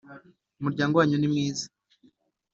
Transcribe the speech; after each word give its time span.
umuryango 0.59 0.93
wanyu 0.99 1.17
ni 1.19 1.27
mwiza 1.31 1.65